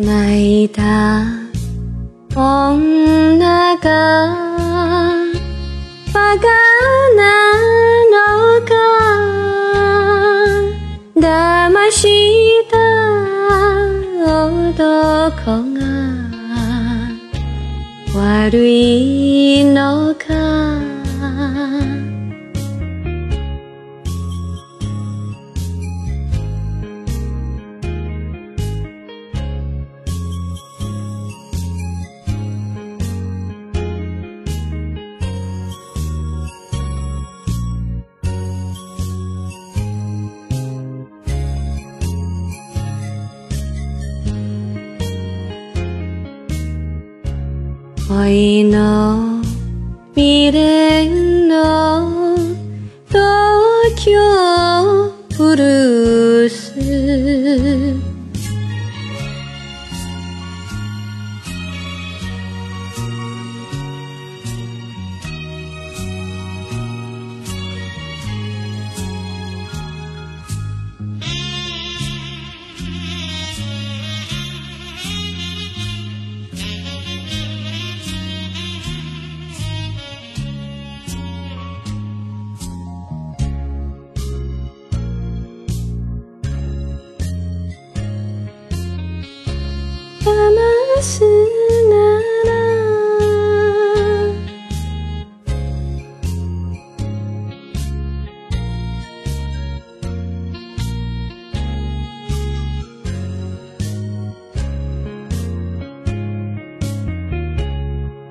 [0.00, 1.24] 泣いた
[2.32, 4.32] 女が
[6.14, 6.46] バカ
[7.16, 7.26] な
[8.06, 8.74] のか
[11.16, 12.78] 騙した
[14.22, 15.80] 男が
[18.14, 20.28] 悪いのか。
[48.08, 49.42] 恋の
[50.14, 52.36] 未練の
[53.06, 56.72] 東京ブルース
[91.02, 91.96] すな
[92.44, 92.52] ら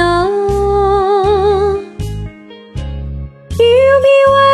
[3.50, 3.64] 指
[4.26, 4.51] 輪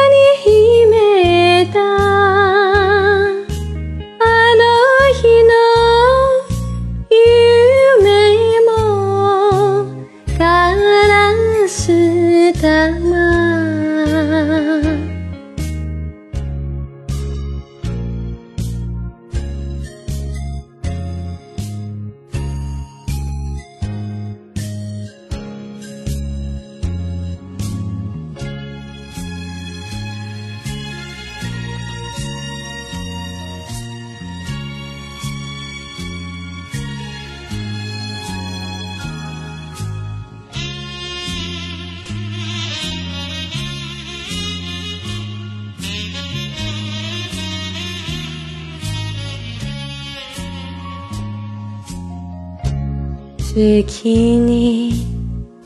[53.54, 55.06] 月に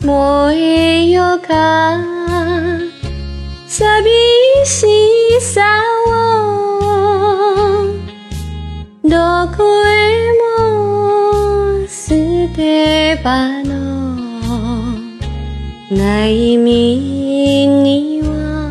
[0.00, 1.98] 燃えよか
[3.66, 4.08] 寂
[4.64, 5.60] しさ
[6.06, 6.10] を
[9.02, 12.14] どこへも捨
[12.54, 13.72] て場の
[15.90, 18.70] ない身には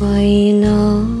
[0.00, 1.19] why not?